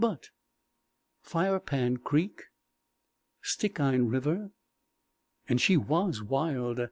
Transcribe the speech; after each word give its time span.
But 0.01 0.31
Firepan 1.23 2.01
Creek 2.03 2.45
Stikine 3.45 4.09
River.... 4.11 4.49
And 5.47 5.61
she 5.61 5.77
was 5.77 6.23
wild. 6.23 6.79